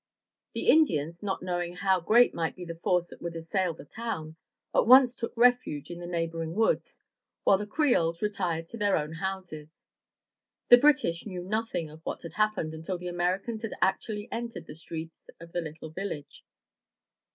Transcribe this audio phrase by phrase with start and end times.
[0.53, 4.35] The Indians, not knowing how great might be the force that would assail the town,
[4.73, 7.03] at once took refuge in the neighboring woods,
[7.43, 9.77] while the Creoles retired to their own houses.
[10.69, 14.73] The British knew nothing of what had happened until the Americans had actually entered the
[14.73, 16.43] streets of the little village.